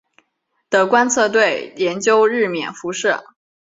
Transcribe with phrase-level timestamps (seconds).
[0.67, 3.23] 的观测队研究日冕辐射。